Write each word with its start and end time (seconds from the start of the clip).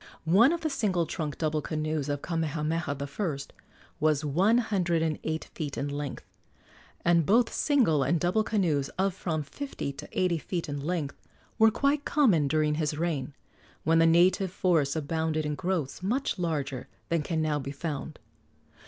One 0.25 0.51
of 0.51 0.61
the 0.61 0.69
single 0.71 1.05
trunk 1.05 1.37
double 1.37 1.61
canoes 1.61 2.09
of 2.09 2.23
Kamehameha 2.23 2.85
I. 2.97 3.37
was 3.99 4.25
one 4.25 4.57
hundred 4.57 5.03
and 5.03 5.19
eight 5.23 5.45
feet 5.53 5.77
in 5.77 5.89
length, 5.89 6.25
and 7.05 7.23
both 7.23 7.53
single 7.53 8.01
and 8.01 8.19
double 8.19 8.43
canoes 8.43 8.89
of 8.97 9.13
from 9.13 9.43
fifty 9.43 9.93
to 9.93 10.09
eighty 10.19 10.39
feet 10.39 10.67
in 10.67 10.79
length 10.79 11.19
were 11.59 11.69
quite 11.69 12.03
common 12.03 12.47
during 12.47 12.73
his 12.81 12.97
reign, 12.97 13.35
when 13.83 13.99
the 13.99 14.07
native 14.07 14.51
forests 14.51 14.95
abounded 14.95 15.45
in 15.45 15.53
growths 15.53 16.01
much 16.01 16.39
larger 16.39 16.87
than 17.09 17.21
can 17.21 17.39
now 17.39 17.59
be 17.59 17.69
found. 17.69 18.17